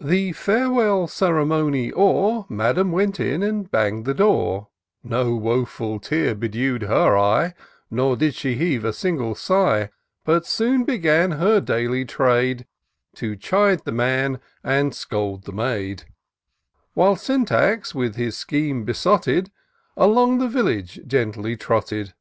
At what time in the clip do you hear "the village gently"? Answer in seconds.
20.38-21.56